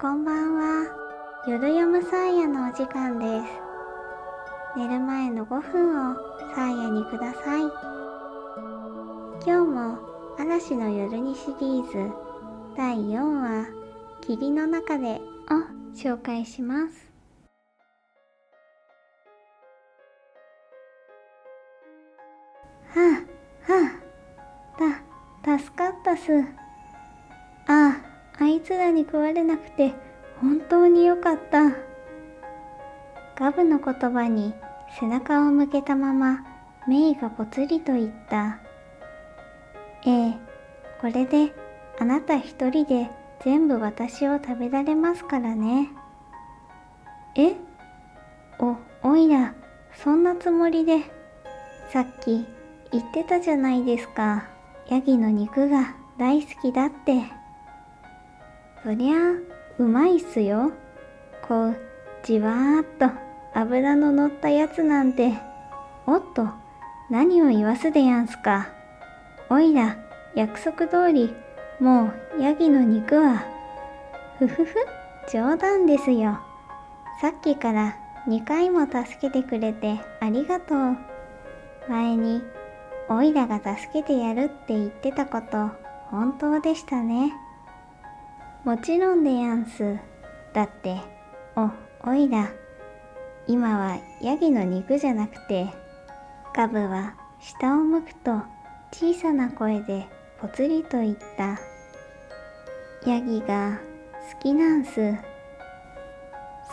[0.00, 0.86] こんばんは。
[1.48, 4.78] 夜読むサーヤのお時間です。
[4.78, 6.14] 寝る前の5分を
[6.54, 7.62] サーヤにください。
[9.44, 9.98] 今日も
[10.38, 12.14] 嵐の夜にシリーズ
[12.76, 13.66] 第4話
[14.20, 15.20] 霧の中でを
[15.96, 17.10] 紹介します。
[22.94, 23.24] は
[23.66, 23.98] あ、は
[24.76, 26.67] あ、た、助かったす。
[28.48, 29.92] あ、いつらに食われなくて
[30.40, 31.76] 本当によかった。
[33.36, 34.54] ガブの言葉に
[34.98, 36.44] 背中を向けたまま
[36.88, 38.58] メイがぽつりと言った。
[40.06, 40.38] ええ、
[41.00, 41.52] これで
[42.00, 43.10] あなた一人で
[43.44, 45.90] 全部私を食べられますからね。
[47.36, 47.54] え？
[48.58, 49.54] お、おいら、
[49.94, 51.02] そんなつもりで、
[51.92, 52.46] さっき
[52.90, 54.48] 言ってたじゃないですか。
[54.88, 57.37] ヤギの肉が大好きだって。
[58.82, 59.32] そりゃ、
[59.78, 60.72] うまいっすよ。
[61.46, 61.76] こう、
[62.22, 63.10] じわーっと
[63.54, 65.32] 油の乗ったやつなんて。
[66.06, 66.48] おっと、
[67.10, 68.68] 何を言わすでやんすか。
[69.50, 69.96] おいら、
[70.34, 71.34] 約束通り、
[71.80, 73.44] もうヤギの肉は、
[74.38, 74.74] ふふふ、
[75.32, 76.38] 冗談ですよ。
[77.20, 77.96] さっきから
[78.28, 80.96] 2回も助けてくれてありがとう。
[81.88, 82.42] 前に、
[83.08, 85.70] おいらが助けてやるって言ってたこと、
[86.10, 87.32] 本当でしたね。
[88.64, 89.96] もちろんでやんす。
[90.52, 91.00] だって、
[91.56, 91.70] お、
[92.08, 92.50] おいら、
[93.46, 95.68] 今はヤギの肉じゃなくて、
[96.54, 98.42] ガブは下を向くと
[98.92, 100.06] 小さな声で
[100.40, 101.58] ぽつりと言った。
[103.08, 103.78] ヤギが
[104.32, 105.14] 好きなんす。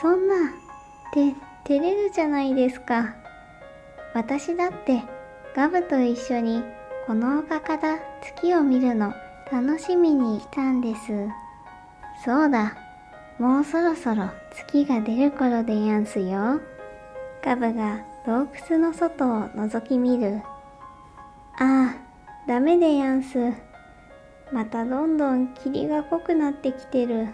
[0.00, 0.52] そんな、
[1.12, 3.14] て、照れるじゃないですか。
[4.14, 5.02] 私だって
[5.54, 6.62] ガブと一緒に
[7.06, 9.12] この丘から月を見るの
[9.52, 11.43] 楽しみに来たんです。
[12.22, 12.76] そうだ、
[13.38, 16.60] もうそろそろ月が出る頃でやんすよ。
[17.42, 20.42] ガブが洞窟の外を覗き見る。
[21.58, 21.96] ああ、
[22.46, 23.52] ダメでやんす。
[24.52, 27.28] またどんどん霧が濃くなってきてる。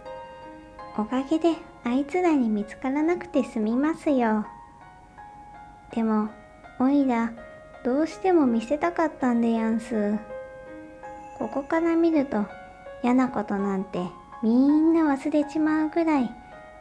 [0.97, 1.55] おかげで
[1.85, 4.47] あいつらに見つからなくて済みますよ。
[5.93, 6.29] でも、
[6.79, 7.33] おいら、
[7.85, 10.15] どうしても見せたかったんでやんす。
[11.39, 12.45] ここから見ると
[13.03, 14.01] 嫌なことなんて
[14.43, 16.35] みんな忘れちまうぐらい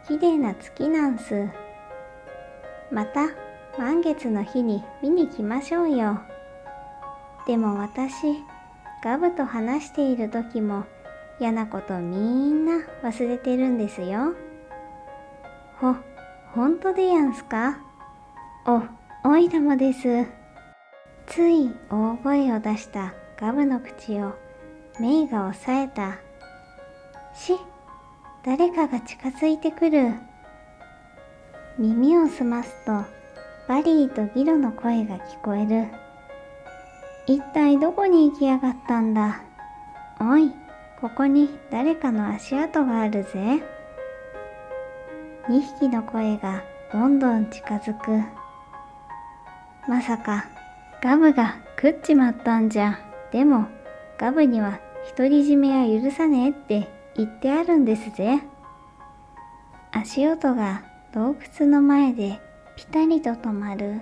[0.08, 1.48] 綺麗な月なんす。
[2.92, 3.28] また
[3.78, 6.20] 満月の日に見に来ましょうよ。
[7.46, 8.44] でも私、
[9.04, 10.86] ガブと話している時も
[11.40, 14.34] 嫌なことみんな忘れてるんですよ。
[15.80, 15.96] ほ、
[16.54, 17.80] ほんとでやんすか？
[18.66, 18.82] お、
[19.30, 20.26] おいらもです。
[21.28, 24.34] つい大声を出したガブの口を
[25.00, 26.18] メイが押さえた。
[27.40, 27.58] し、
[28.44, 30.14] 誰かが近づいてくる。
[31.78, 32.92] 耳を澄ますと、
[33.68, 35.88] バリーとギロの声が聞こえる。
[37.28, 39.42] 一体どこに行きやがったんだ。
[40.20, 40.52] おい、
[41.00, 43.64] ここに誰かの足跡があるぜ。
[45.48, 46.62] 二匹の声が
[46.92, 48.22] どんどん近づく。
[49.88, 50.46] まさか、
[51.02, 53.00] ガブが食っちまったんじゃ。
[53.32, 53.68] でも、
[54.18, 54.80] ガブには
[55.16, 58.42] 独り占めは許さねえって言ってあるんですぜ。
[59.92, 62.40] 足音が洞窟の前で
[62.78, 64.00] ピタリと止まる。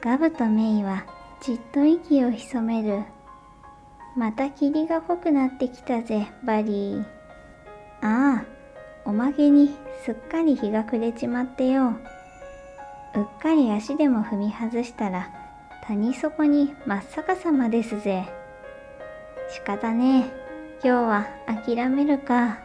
[0.00, 1.04] ガブとメイは
[1.42, 3.02] じっと息を潜める。
[4.16, 7.04] また霧が濃くなってきたぜ、バリー。
[8.02, 8.44] ああ、
[9.04, 9.74] おまけに
[10.04, 11.88] すっかり日が暮れちまってよ。
[13.16, 15.28] うっかり足でも踏み外したら
[15.88, 18.28] 谷底に真っ逆さまですぜ。
[19.50, 20.47] 仕方ねえ。
[20.80, 22.60] 今日は諦めるか。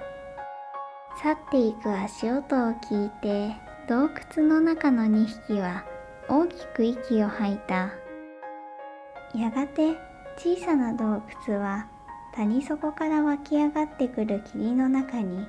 [1.23, 3.55] 去っていく足音を聞いて、
[3.89, 4.07] 洞
[4.37, 5.83] 窟の中の2匹は
[6.29, 7.91] 大きく息を吐いた。
[9.33, 9.97] やがて
[10.37, 11.87] 小さな洞窟は
[12.35, 15.47] 谷底から湧き上がってくる霧の中に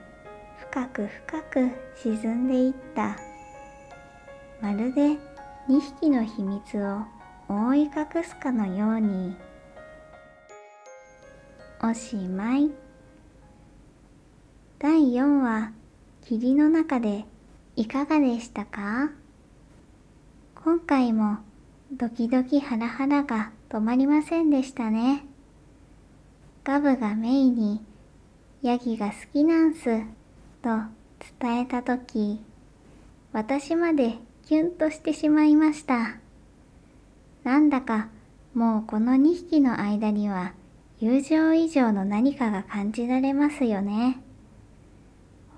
[0.57, 3.19] 深く深く沈んでいった。
[4.63, 5.19] まるで
[5.69, 7.03] 2匹の秘密を
[7.47, 9.37] 覆い隠すかのように。
[11.87, 12.71] おしまい。
[14.79, 15.73] 第4話
[16.23, 17.27] 霧の中で
[17.77, 19.11] いかがでしたか？
[20.55, 21.41] 今回も
[21.93, 25.27] ドキドキハラハラが止まりませんでしたね。
[26.65, 27.83] ガブがメイに
[28.63, 29.85] ヤギが好きなんす
[30.63, 30.71] と
[31.39, 32.41] 伝えたとき
[33.35, 34.15] 私まで
[34.47, 36.17] キュンとしてしまいました。
[37.43, 38.09] なんだか
[38.55, 40.55] もうこの2匹の間には
[41.01, 44.21] 友情以上の何かが感じられますよね。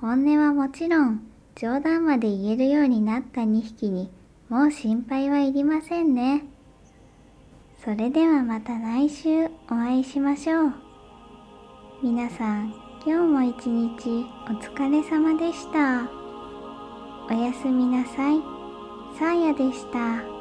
[0.00, 4.10] 本音はもちろん冗談まで言えるようになった2匹に
[4.48, 6.44] もう心配はいりませんね。
[7.84, 10.72] それではまた来週お会いしましょう。
[12.02, 12.74] 皆さん
[13.06, 16.10] 今日も一日お疲れ様でした。
[17.28, 18.40] おやすみなさい。
[19.18, 20.35] さあやでした。